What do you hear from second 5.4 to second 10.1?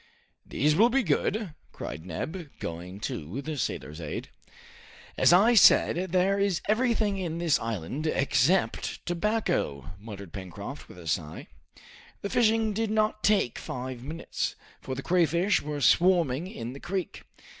said, there is everything in this island, except tobacco!"